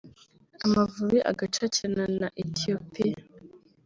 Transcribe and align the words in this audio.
Amavubi 0.65 1.17
agacakirana 1.31 2.03
na 2.21 2.27
Ethiopia 2.43 3.17